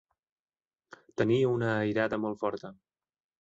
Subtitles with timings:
[1.23, 2.73] Tenir una airada molt forta.